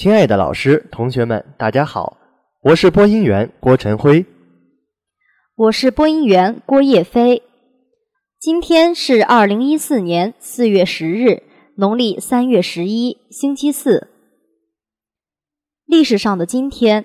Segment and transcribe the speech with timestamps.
[0.00, 2.16] 亲爱的老师、同学们，大家好，
[2.62, 4.24] 我是播音员郭晨辉。
[5.54, 7.42] 我是播音员郭叶飞。
[8.38, 11.42] 今天是二零一四年四月十日，
[11.76, 14.08] 农历三月十一，星期四。
[15.84, 17.04] 历史上的今天，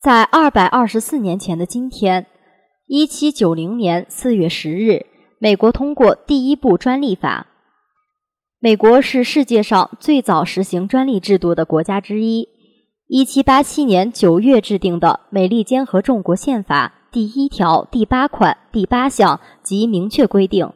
[0.00, 2.24] 在二百二十四年前的今天，
[2.86, 5.04] 一七九零年四月十日，
[5.38, 7.47] 美国通过第一部专利法。
[8.60, 12.48] 美国是世界上最早实行专利制度的国家之一。
[13.06, 20.72] 一七八七年九月制定的《美利坚合众国宪法》第一条第八款第八项即明确规定，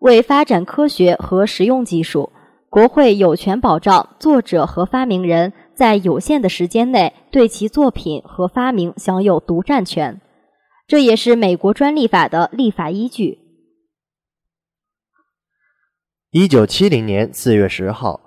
[0.00, 2.32] 为发展科学和实用技术，
[2.68, 10.20] 国会有权保障作者和发明人在有限的时间内对其作品和发明享有独占权。
[10.88, 13.38] 这也是美国专利法的立法依据。
[16.36, 18.20] 一九七零年四月十号，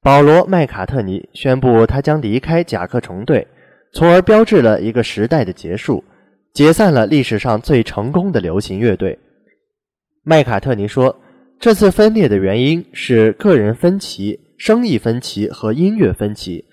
[0.00, 3.46] 保罗·麦卡特尼宣布他将离开甲壳虫队，
[3.92, 6.02] 从而标志了一个时代的结束，
[6.54, 9.18] 解散了历史上最成功的流行乐队。
[10.22, 11.14] 麦卡特尼说
[11.60, 16.64] ：“这次分裂的原因是个人分歧、生意分歧和音乐分歧，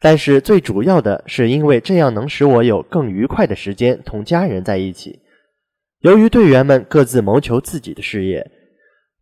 [0.00, 5.20] 但是最主要的是因为这样能使我有更愉快的时间同家人在一起。
[6.00, 8.44] 由于队员们各自谋求自己的事业。”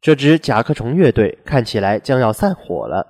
[0.01, 3.07] 这支甲壳虫乐队看起来将要散伙了。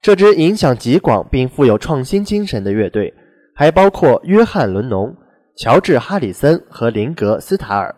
[0.00, 3.12] 这支影响极广并富有创新精神的乐队，
[3.54, 5.14] 还包括约翰·伦农、
[5.56, 7.94] 乔治·哈里森和林格·斯塔尔。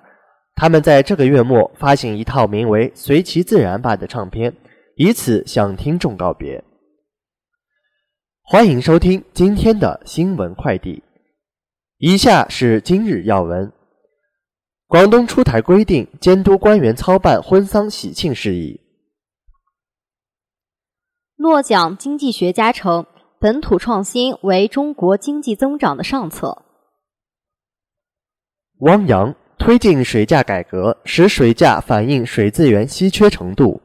[0.55, 4.55] 他们在这个月末发行一套名为《随其自然吧》的唱片，
[4.97, 6.63] 以此向听众告别。
[8.45, 11.03] 欢迎收听今天的新闻快递。
[11.99, 13.73] 以下是今日要闻。
[14.93, 18.79] 广东出台规定，监督官员操办婚丧喜庆事宜。
[21.37, 23.07] 诺奖经济学家称，
[23.41, 26.67] 本土创新为中国经济增长的上策。
[28.81, 33.81] 汪洋推进水价改革，使水价反映水资源稀缺程度。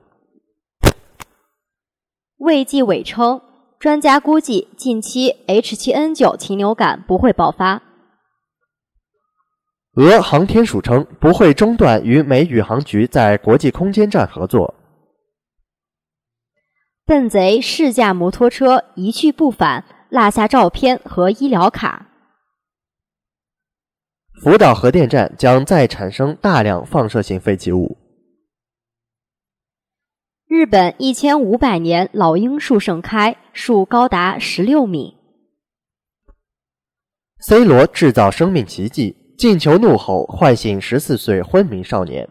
[2.39, 3.39] 卫计委称，
[3.79, 7.81] 专家估计近期 H7N9 禽流感不会爆发。
[9.97, 14.75] 俄航天署称不会中断与美宇航局在国际空间站合作。
[17.03, 22.05] 笨贼试驾摩托车一去不返，落下照片和医疗卡。
[24.43, 27.97] 福岛核电站将再产生大量放射性废弃物。
[30.45, 35.17] 日本一千五百年老樱树盛开，树高达十六米。
[37.39, 39.26] C 罗制造生命奇迹。
[39.37, 42.27] 进球怒吼，唤醒十四岁昏迷少年。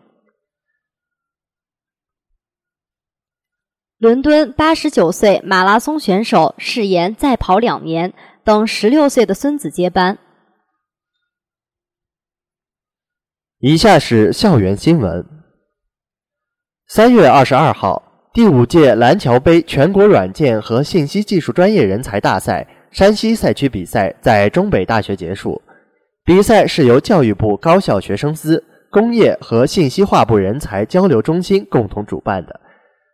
[3.99, 8.13] 伦敦八十九岁马拉松选手誓言再跑两年，
[8.43, 10.19] 等十六岁的孙子接班。
[13.59, 15.25] 以下是校园新闻。
[16.89, 25.63] 三月二十二号，第五届蓝桥杯全国软件和信息技术专业人才大赛山西赛区比赛在中北大学结束。
[26.27, 32.61] 比赛是由教育部高校学生司、工业和信息化部人才交流中心共同主办的。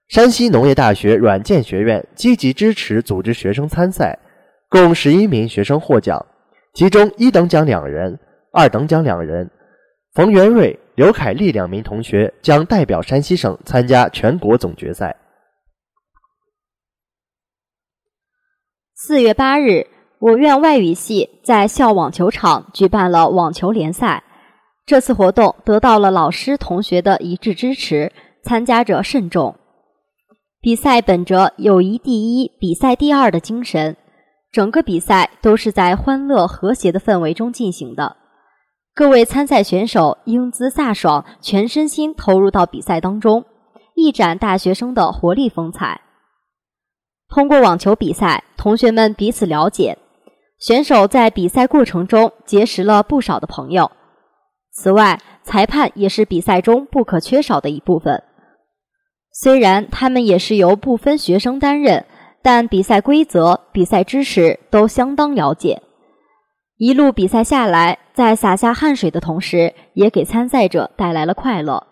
[0.09, 4.19] 山西农业大学软件学院积极支持组织学生参赛，
[4.71, 6.25] 共十一名学生获奖，
[6.73, 8.19] 其中一等奖两人，
[8.51, 9.51] 二等奖两人。
[10.15, 15.15] 冯元瑞、刘凯丽两名同学将代表山西省参加全国总决赛。
[18.95, 19.87] 四月八日。
[20.23, 24.23] 我院外语系在校网球场举办了网球联赛，
[24.87, 28.13] 这次活动得到了老师同学的一致支持，
[28.45, 29.57] 参加者甚众。
[30.61, 33.97] 比赛本着友谊第一、比赛第二的精神，
[34.53, 38.17] 整个比赛都是在欢乐和谐的氛围中进行的。
[38.95, 43.45] 各位参赛选手英姿飒爽，全身心投入到比赛当中，
[43.97, 46.01] 一展大学生的活力风采。
[47.29, 49.99] 通过网球比赛，同学们彼此了解。
[50.65, 53.91] 选手在比赛过程中结识了不少的朋友。
[54.71, 58.23] 此外，裁判也是比赛中不可缺少的一部分。
[59.33, 62.07] 虽然他们也是由部分学生担任，
[62.43, 65.83] 但比赛规则、比赛知识都相当了解。
[66.77, 71.89] 一路比赛下来，在洒下汗水的同时，也给参赛者带来了快乐。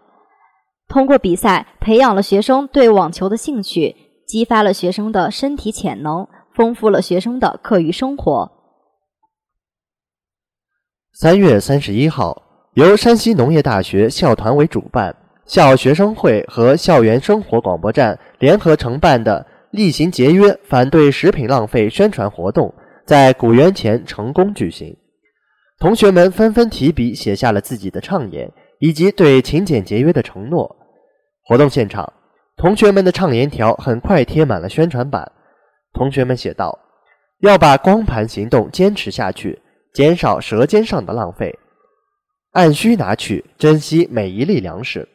[0.87, 3.97] 通过比赛，培养了学生对网球的兴趣，
[4.29, 8.60] 激发了学生的身体潜能，丰富了学生的课余生活。
[11.13, 12.41] 三月三十一号，
[12.75, 15.15] 由山西农业大学校团委主办、
[15.45, 22.73] 校学生会和校园生活广播站联合承办的厉行节约、反对食品浪费宣传活动
[23.05, 24.97] 在古园前成功举行。
[25.81, 30.77] 同学们纷纷提笔写下了自己的倡言以及对勤俭节约的承诺。
[31.45, 32.11] 活动现场，
[32.57, 35.31] 同学们的倡言条很快贴满了宣传板。
[35.93, 36.79] 同学们写道
[37.43, 39.61] ：“要把光盘行动坚持下去，
[39.93, 41.59] 减少舌尖上的浪费，
[42.53, 45.09] 按需拿取，珍惜每一粒粮食。”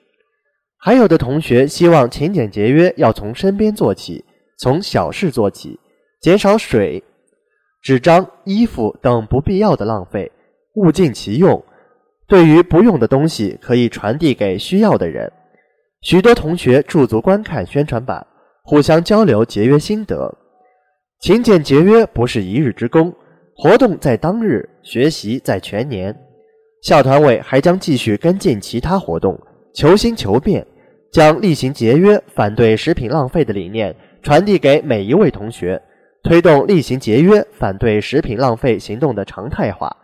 [0.78, 4.24] 还有的同学希望勤俭节约要从身边做起，
[4.60, 5.80] 从小事做起，
[6.22, 7.04] 减少水、
[7.82, 10.32] 纸张、衣服等不必要的浪费，
[10.76, 11.64] 物尽其用。
[12.28, 15.32] 对于不用的东西，可以传递给需要的人。
[16.02, 18.28] 许多同学驻足观看宣传板，
[18.64, 20.38] 互相交流节约心得。
[21.20, 23.16] 勤俭节约不是一日之功，
[23.58, 26.16] 活动在当日，学习在全年。
[26.82, 29.40] 校团委还将继续跟进其他活动，
[29.74, 30.66] 求新求变。
[31.12, 35.82] 将厉行节约、反对食品浪费的理念传递给每一位同学，
[36.24, 39.96] 推动厉行节约、反对食品浪费行动的常态化，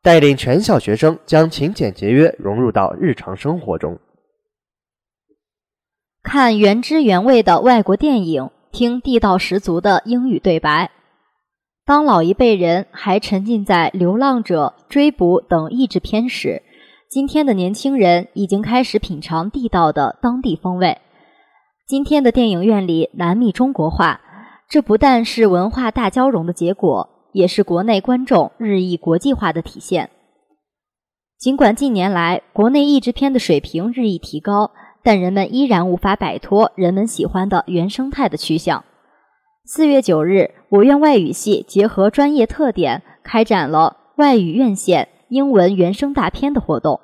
[0.00, 3.98] 带领全校学生将勤俭节约融入到日常生活中。
[6.22, 10.92] 看原汁原味的外国电影，听地道十足的英语对白。
[11.86, 16.62] 当老一辈人还沉浸在《流浪者》《追捕》等译制片时，
[17.08, 20.98] 今天的年轻人已经开始品尝地道的当地风味。
[21.88, 24.20] 今天的电影院里难觅中国话，
[24.68, 30.10] 这不但是文化大交融的结果，也是国内观众日益国际化的体现。
[31.36, 34.70] 尽管近年来国内译制片的水平日益提高，
[35.02, 38.84] 但人们依然无法摆脱人们喜欢的原生态的趋向。
[39.72, 45.08] 四月九日，我院外语系结合专业特点，开展了外语院线。
[45.28, 46.98] 英文原声大片的活动，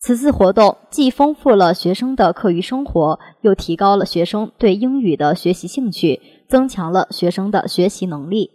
[0.00, 8.50] 此次活动既丰富了学生的课余生活，又提高了学生对英语的学习兴趣，增强了学生的学习能力。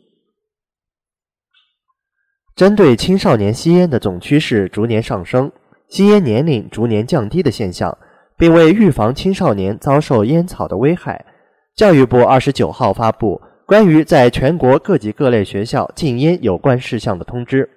[2.54, 5.50] 针对青少年吸烟的总趋势逐年上升、
[5.88, 7.98] 吸烟年龄逐年降低的现象，
[8.38, 11.26] 并为预防青少年遭受烟草的危害，
[11.78, 17.70] 教育部二十九号发布关于在全国各级各类学校禁烟有关事项的通知。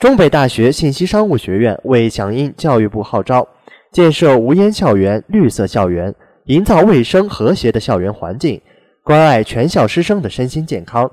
[0.00, 3.46] 中北大学信息商务学院为响应教育部号召，
[3.92, 6.12] 建设无烟校园、绿色校园，
[6.46, 8.60] 营造卫生和谐的校园环境，
[9.04, 11.08] 关爱全校师生的身心健康，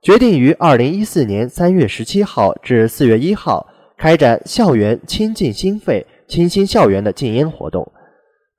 [0.00, 3.66] 决定于二零一四年三月十七号至四月一号
[3.96, 7.90] 开展校园清净心肺、清新校园的禁烟活动。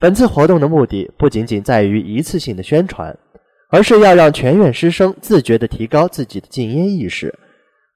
[0.01, 3.17] 本次活动的目的不仅仅在于一次性的宣传，
[3.69, 7.37] 而是要让全院师生自觉地提高自己的禁烟意识。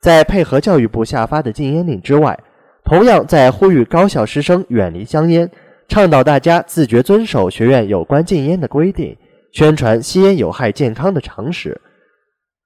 [0.01, 2.38] 在配合教育部下发的禁烟令之外，
[2.83, 5.50] 同样在呼吁高校师生远离香烟，
[5.88, 9.15] 倡导大家自觉遵守学院有关禁烟的规定，
[9.53, 11.79] 宣传吸烟有害健康的常识。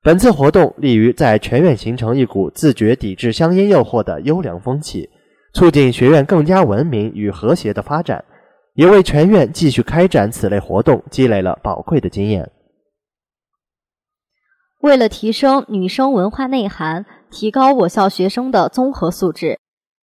[0.02, 5.08] 本次活动利于在全院形成一股自觉抵制香烟诱惑的优良风气，
[5.54, 8.26] 促进学院更加文明与和谐的发展，
[8.78, 12.52] 也为全院继续开展此类活动积累了宝贵的经验。
[14.82, 19.60] 为了提升女生文化内涵，提高我校学生的综合素质，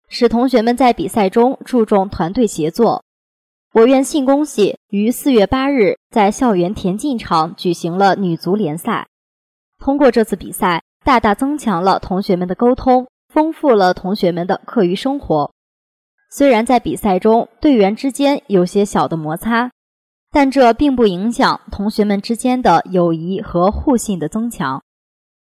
[0.08, 3.04] 使同学们在比赛中注重团队协作，
[3.75, 9.06] 我院信工系于四月八日在校园田径场举行了女足联赛。
[9.78, 15.53] 通过这次比赛，大大增强了同学们的沟通，丰富了同学们的课余生活。
[16.36, 19.70] 虽然在比赛中队员之间有些小的摩擦。
[20.32, 24.82] 但这并不影响同学们之间的友谊和互信的增强。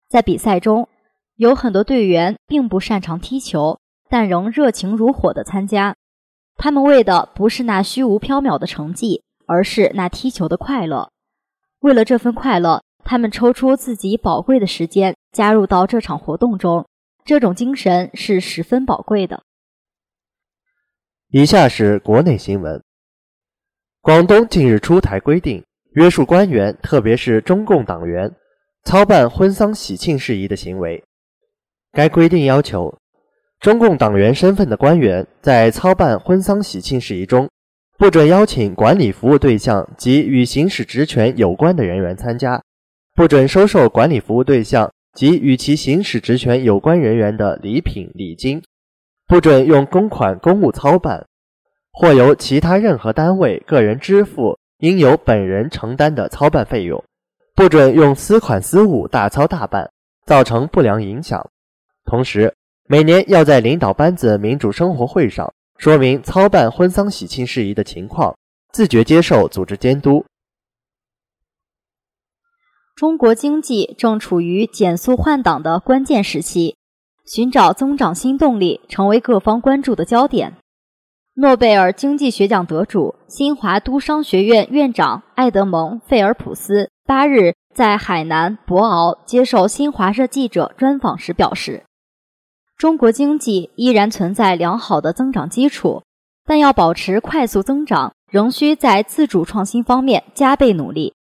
[0.08, 0.88] 在比赛中，
[1.36, 5.94] 有很多队员并不擅长踢球，但仍热情如火地参加。
[6.56, 11.10] 他们为的不是那虚无缥缈的成绩，而是那踢球的快乐。
[11.78, 16.84] 为了这份快乐，他们抽出自己宝贵的时间加入到这场活动中。
[17.24, 19.44] 这种精神是十分宝贵的。
[21.34, 22.82] 以下是国内新闻。
[24.02, 28.30] 广东近日出台规定，约束官员，特别是中共党员，
[28.84, 31.02] 操办婚丧喜庆事宜的行为。
[31.90, 32.98] 该规定要求，
[33.60, 37.48] 中共党员身份的官员在操办婚丧喜庆事宜中，
[37.96, 42.62] 不准邀请管理服务对象及与行使职权有关的人员参加，
[43.14, 48.62] 不准收受管理服务对象及与其行使职权有关人员的礼品礼金，
[49.32, 51.26] 不准用公款公务操办。
[51.90, 57.02] 或由其他任何单位、个人支付应由本人承担的操办费用，
[57.54, 59.90] 不准用私款私物大操大办，
[60.26, 61.48] 造成不良影响。
[62.04, 62.54] 同时，
[62.86, 68.36] 每年要在领导班子民主生活会上说明操办婚丧喜庆事宜的情况，
[68.70, 70.26] 自觉接受组织监督。
[72.94, 76.76] 中国经济正处于减速换挡的关键时期，
[77.26, 80.56] 寻找增长新动力成为各方关注的焦点。
[81.34, 91.84] 诺贝尔经济学奖得主、新华都商学院院长艾德蒙·费尔普斯八日在海南博鳌接受新华社记者专访时表示
[92.76, 96.02] ：“中国经济依然存在良好的增长基础，
[96.44, 101.14] 但要保持快速增长，仍需在自主创新方面加倍努力。”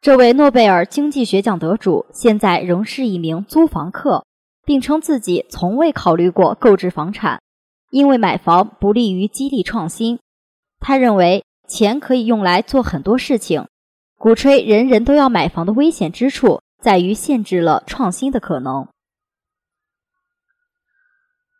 [0.00, 4.24] 这位诺贝尔经济学奖得主现在仍是一名租房客，
[4.64, 7.40] 并称自己从未考虑过购置房产。
[7.90, 10.18] 因为买房不利于激励创新，
[10.80, 13.66] 他认为钱可以用来做很多事情。
[14.16, 18.88] 鼓吹人人都要买房的危险之处在于限制了创新的可能。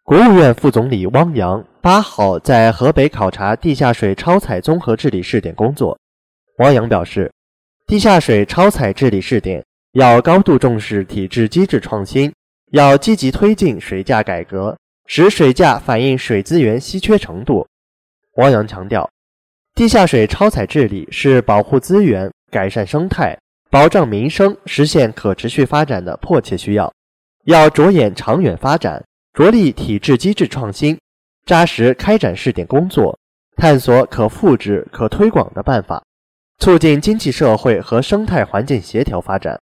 [0.04, 5.98] 国务院副总理汪洋八号在河北考察地下水超采综合治理试点工作。
[6.58, 7.32] 汪洋表示，
[7.86, 12.32] 地下水超采治理试点要高度重视体制机制创新，
[12.72, 14.76] 要积极推进水价改革。
[15.06, 17.66] 使水价反映水资源稀缺程度。
[18.36, 19.10] 汪洋强调，
[19.74, 23.36] 地下水超采治理是保护资源、改善生态、
[23.68, 26.90] 保障民生、实现可持续发展的迫切需要，
[27.44, 30.98] 要着眼长远发展，着力体制机制创新，
[31.44, 33.18] 扎实开展试点工作，
[33.56, 36.02] 探索可复制、可推广的办法，
[36.58, 39.60] 促进经济社会和生态环境协调发展。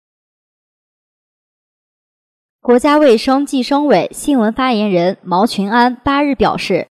[2.64, 6.88] 国家卫生计生委新闻发言人毛群安八日表示，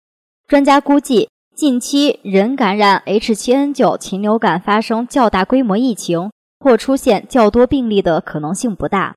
[0.45, 9.15] 专家估计，近期人感染 H7N9 禽流感发生较大规模疫情或出现较多病例的可能性不大，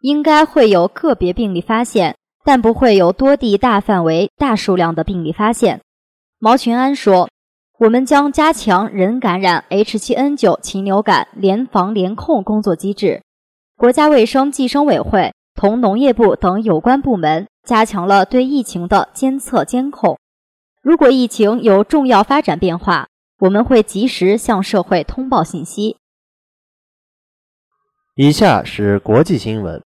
[0.00, 2.14] 应该会有个别病例发现，
[2.44, 5.80] 但不会有多地大范围、大数量的病例发现。
[6.38, 7.28] 毛群安说
[7.80, 13.20] ：“我们将加强人感染 H7N9 禽流感联防联控工作机制，
[13.76, 20.16] 国家卫生计生委会。”同农业部等有关部门加强了对疫情的监测监控。
[20.80, 23.08] 如果疫情有重要发展变化，
[23.40, 25.96] 我们会及时向社会通报信息。
[28.14, 29.82] 以下是国际新闻。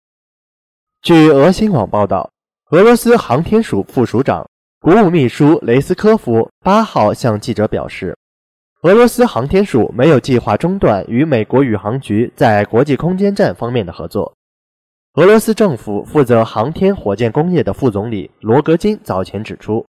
[1.02, 2.30] 据俄新网报道，
[2.72, 4.46] 俄罗斯航天署副署长、
[4.82, 8.18] 国务秘书雷斯科夫八号向记者表示，
[8.82, 14.34] 俄罗斯航天署没有计划中断与美国宇航局在国际空间站方面的合作。
[15.16, 19.86] 俄罗斯政府负责航天火箭工业的副总理罗格金早前指出，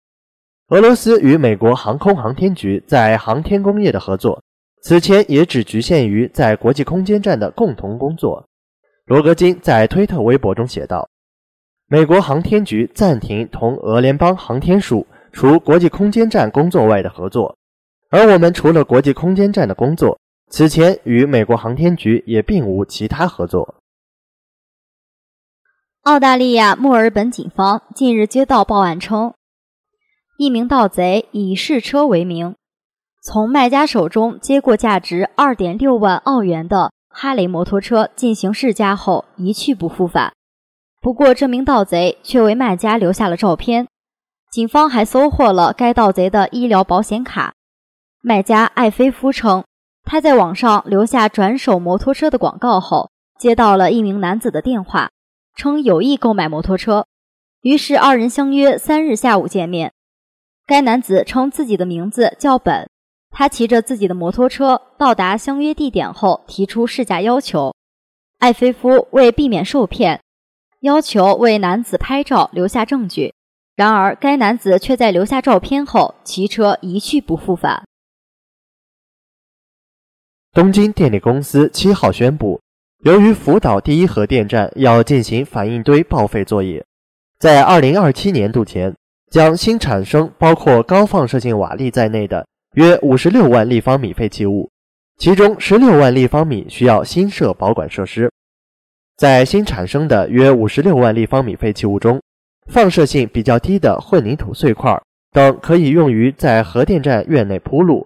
[0.70, 4.42] 俄罗斯与美国航空航天局在航天工业的合作，
[4.82, 8.46] 此前也只局限于在国际空间站的共同工作。
[9.06, 11.10] 罗格金在推特微博中写道
[11.92, 17.58] ：“美国航天局暂停同俄联邦航天署除国际空间站工作外的合作，
[18.10, 20.18] 而我们除了国际空间站的工作，
[20.50, 23.76] 此前与美国航天局也并无其他合作。”
[26.04, 29.34] 澳大利亚墨尔本警方近日接到报案称，
[30.38, 32.56] 一名盗贼以试车为名，
[33.22, 40.32] 从卖家手中接过价值二点六万澳元的哈雷摩托车进行试驾后一去不复返。
[41.02, 43.88] 不过，这名盗贼却为卖家留下了照片。
[44.52, 47.54] 警方还搜获了该盗贼的医疗保险卡。
[48.22, 49.66] 卖家艾菲夫称，
[50.04, 55.10] 他在网上留下转手摩托车的广告后，接到了一名男子的电话。
[55.56, 57.06] 称有意购买摩托车，
[57.62, 59.94] 于是二人相约三日下午见面。
[60.66, 62.90] 该男子称自己的名字叫本，
[63.30, 67.76] 他骑着自己的摩托车到达相约地点后，提出试驾要求。
[68.38, 70.22] 艾菲夫为避免受骗，
[70.82, 73.34] 要求为男子拍照留下证据。
[73.76, 77.86] 然而，该男子却在留下照片后骑车一去不复返。
[80.52, 82.62] 东京电力公司七号宣布。
[83.04, 86.84] 由于福岛第一核电站要进行反应堆报废作业，
[87.40, 88.94] 在二零二七年度前，
[89.32, 94.70] 将新产生包括高放射性瓦砾在内的约五十六万立方米废弃物，
[95.18, 98.30] 其中十六万立方米需要新设保管设施。
[99.16, 102.22] 在新产生的约五十六万立方米废弃物中，
[102.68, 105.02] 放射性比较低的混凝土碎块
[105.32, 108.06] 等可以用于在核电站院内铺路，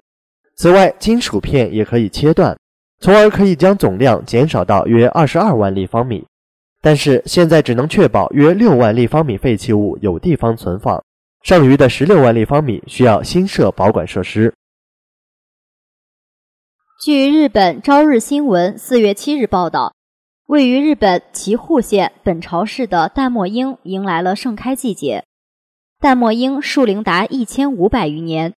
[0.55, 2.55] 此外，金属片也可以切断。
[3.03, 6.25] 从而可以将总量减少到约二十二万立方米，
[6.81, 11.03] 但是现在只能确保约六万立方米废弃物有地方存放，
[11.41, 14.53] 剩余的十六万立方米需要新设保管设施。
[17.03, 19.93] 据日本朝日新闻四月七日报道，
[20.47, 25.25] 位于日本岐阜县本朝市的淡墨樱迎来了盛开季节。
[25.99, 28.53] 淡墨樱树龄达一千五百余年，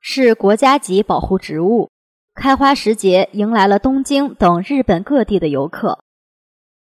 [0.00, 1.88] 是国家级保护植物。
[2.36, 6.00] 开花时节，迎来了东京等日本各地的游客。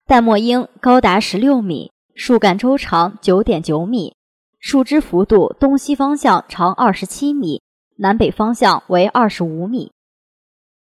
[0.06, 4.14] 淡墨樱高达十六米，树干周长九点九米，
[4.58, 7.62] 树枝幅度东西方向长二十七米，
[7.96, 9.92] 南北方向为二十五米。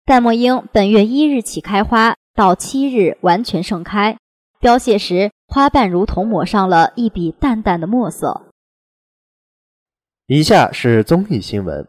[0.05, 4.17] 淡墨樱本月一日起开花，到七日完全盛开。
[4.59, 8.51] 凋谢时，花瓣如同抹上了一笔淡淡的墨色。
[10.27, 11.87] 以下是综艺新闻。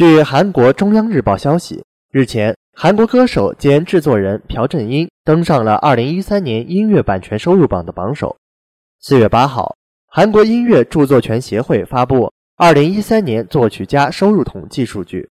[0.00, 8.34] 据韩国中央日报消息，日前，韩国歌手兼制作人朴正英登上了2013年音乐版权收入榜的榜首。
[8.98, 9.76] 四月八号，
[10.06, 15.28] 韩国音乐著作权协会发布2013年作曲家收入统计数据。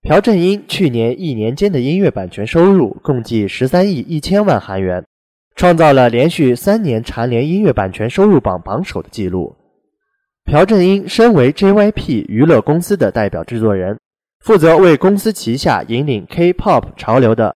[0.00, 5.04] 朴正英去年一年间的音乐版权收入共计十三亿一千万韩元，
[5.54, 9.54] 创造了连续三年蝉联音乐版权收入榜榜首的纪录。
[10.44, 13.98] 朴正英身为 JYP 娱乐公司的代表制作人，
[14.40, 17.54] 负责为公司旗下引领 K-pop 潮流的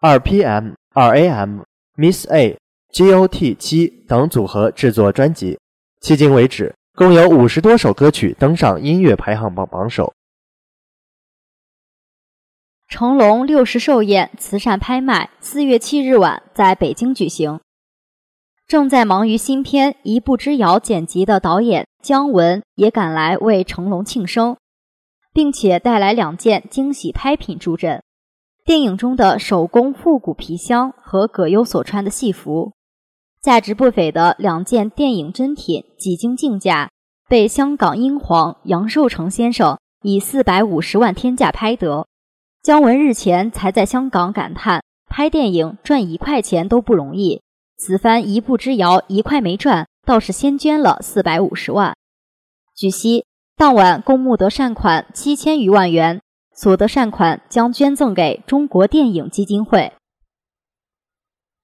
[0.00, 1.62] 2PM、2AM、
[1.96, 2.58] Miss A、
[2.92, 5.58] G.O.T 七等组合制作专辑。
[6.00, 10.12] 迄今为止，共有五十多首歌曲登上音乐排行榜榜首。
[12.88, 17.60] 成龙六十寿宴慈善拍卖四月七日晚在北京举行。
[18.66, 24.56] 正在忙于新片《一步之遥》剪辑的导演姜文也赶来为成龙庆生，
[25.34, 28.00] 并且带来两件惊喜拍品助阵：
[28.64, 32.72] 电影中的手工复古皮箱和葛优所穿的戏服，
[33.42, 36.88] 价值不菲的两件电影真品，几经竞价，
[37.28, 42.06] 被香港英皇杨受成先生以四百五十万天价拍得。
[42.62, 47.42] 姜文日前才在香港感叹：拍电影赚一块钱都不容易。
[47.86, 51.94] 此番一步之遥，一块没赚，倒是先捐了四百五十万。
[52.74, 53.26] 据悉，
[53.58, 56.22] 当晚共募得善款七千余万元，
[56.54, 59.92] 所得善款将捐赠给中国电影基金会。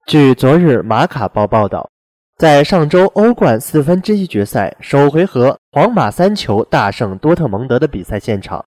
[0.04, 1.88] 据昨日马卡报报道，
[2.37, 8.62] 在上周欧冠四分之一决赛首回合，皇马三球大胜多特蒙德的比赛现场，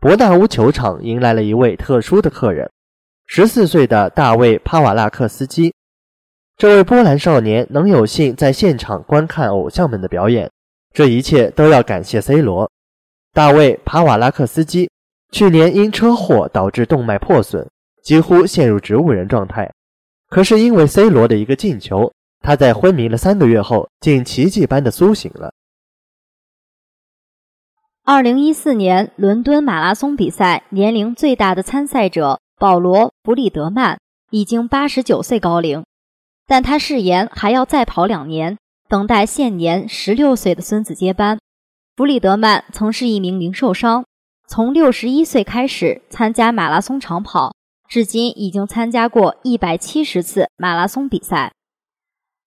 [0.00, 2.68] 伯纳乌球场迎来了一位特殊的客人——
[3.26, 5.72] 十四岁的大卫·帕瓦拉克斯基。
[6.58, 10.50] 这位波兰少年能有幸在现场观看偶像们的表演，
[10.92, 12.68] 这一切都要感谢 C 罗。
[13.32, 14.90] 大卫·帕瓦拉克斯基
[15.30, 17.68] 去年因车祸导致动脉破损，
[18.02, 19.72] 几乎陷入植物人状态。
[20.28, 25.52] 可是因为 C 罗的一个进球，他在昏迷了三个月后，竟奇迹般的苏醒了。
[28.02, 35.84] 二零一四年伦敦马拉松比赛，年龄最大的参赛者保罗·弗里德曼已经八十九岁高龄。
[36.48, 38.56] 但他誓言还要再跑两年，
[38.88, 41.38] 等待现年十六岁的孙子接班。
[41.94, 44.06] 弗里德曼曾是一名零售商，
[44.48, 47.54] 从六十一岁开始参加马拉松长跑，
[47.86, 51.52] 至今已经参加过一百七十次马拉松比赛。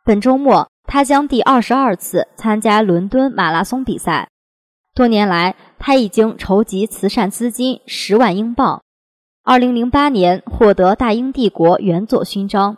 [0.04, 4.30] 本周末，他将第二十二次参加伦敦马拉松比赛。
[4.96, 8.82] 多年来，他已经筹集慈善资金十万英镑。
[9.44, 12.78] 二零零八年，获得大英帝国元佐勋章。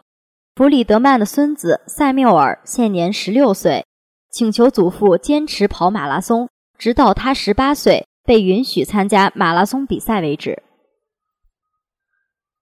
[0.55, 3.87] 弗里德曼的孙子塞缪尔现年十六岁，
[4.29, 10.61] 请求祖父坚持跑马拉松，直到他十八岁被允许参加马拉松比赛为止。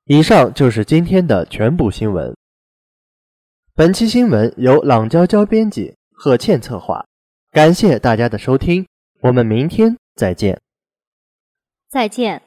[0.05, 2.33] 以上就是今天的全部新闻。
[3.75, 7.05] 本期新闻由朗娇娇编辑，贺倩策划，
[7.51, 8.87] 感谢大家的收听，
[9.19, 10.61] 我们明天再见。
[11.89, 12.41] 再见。